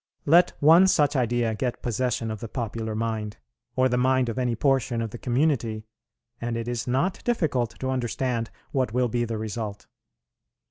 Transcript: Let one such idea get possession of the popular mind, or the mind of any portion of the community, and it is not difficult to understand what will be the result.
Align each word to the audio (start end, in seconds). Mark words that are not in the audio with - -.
Let 0.25 0.53
one 0.61 0.87
such 0.87 1.15
idea 1.15 1.53
get 1.53 1.83
possession 1.83 2.31
of 2.31 2.39
the 2.39 2.47
popular 2.47 2.95
mind, 2.95 3.37
or 3.75 3.87
the 3.87 3.99
mind 3.99 4.29
of 4.29 4.39
any 4.39 4.55
portion 4.55 4.99
of 4.99 5.11
the 5.11 5.19
community, 5.19 5.85
and 6.39 6.57
it 6.57 6.67
is 6.67 6.87
not 6.87 7.23
difficult 7.23 7.77
to 7.79 7.89
understand 7.91 8.49
what 8.71 8.93
will 8.93 9.09
be 9.09 9.25
the 9.25 9.37
result. 9.37 9.85